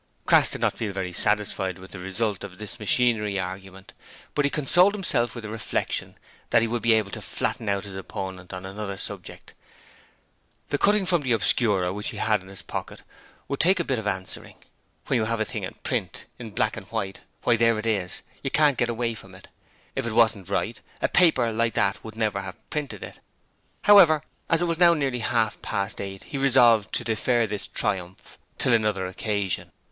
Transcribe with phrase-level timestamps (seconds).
[0.25, 3.93] Crass did not feel very satisfied with the result of this machinery argument,
[4.33, 6.15] but he consoled himself with the reflection
[6.49, 9.53] that he would be able to flatten out his opponent on another subject.
[10.69, 13.03] The cutting from the Obscurer which he had in his pocket
[13.47, 14.55] would take a bit of answering!
[15.05, 18.23] When you have a thing in print in black and white why there it is,
[18.29, 19.49] and you can't get away from it!
[19.95, 23.19] If it wasn't right, a paper like that would never have printed it.
[23.83, 28.39] However, as it was now nearly half past eight, he resolved to defer this triumph
[28.57, 29.71] till another occasion.